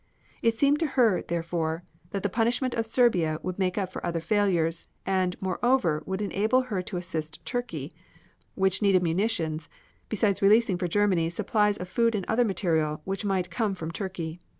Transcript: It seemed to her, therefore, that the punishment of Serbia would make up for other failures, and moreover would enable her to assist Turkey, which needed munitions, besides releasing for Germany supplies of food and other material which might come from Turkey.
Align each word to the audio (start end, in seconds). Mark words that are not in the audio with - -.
It 0.41 0.57
seemed 0.57 0.79
to 0.79 0.87
her, 0.97 1.21
therefore, 1.21 1.83
that 2.09 2.23
the 2.23 2.27
punishment 2.29 2.73
of 2.73 2.87
Serbia 2.87 3.37
would 3.43 3.59
make 3.59 3.77
up 3.77 3.91
for 3.91 4.03
other 4.03 4.19
failures, 4.19 4.87
and 5.05 5.39
moreover 5.39 6.01
would 6.07 6.23
enable 6.23 6.61
her 6.61 6.81
to 6.81 6.97
assist 6.97 7.45
Turkey, 7.45 7.93
which 8.55 8.81
needed 8.81 9.03
munitions, 9.03 9.69
besides 10.09 10.41
releasing 10.41 10.79
for 10.79 10.87
Germany 10.87 11.29
supplies 11.29 11.77
of 11.77 11.87
food 11.87 12.15
and 12.15 12.25
other 12.27 12.43
material 12.43 13.01
which 13.05 13.23
might 13.25 13.51
come 13.51 13.75
from 13.75 13.91
Turkey. 13.91 14.39